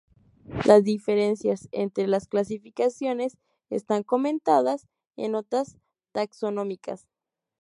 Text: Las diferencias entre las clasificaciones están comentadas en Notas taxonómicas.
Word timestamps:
Las 0.65 0.83
diferencias 0.83 1.69
entre 1.71 2.07
las 2.07 2.27
clasificaciones 2.27 3.37
están 3.69 4.01
comentadas 4.01 4.87
en 5.15 5.33
Notas 5.33 5.77
taxonómicas. 6.11 7.07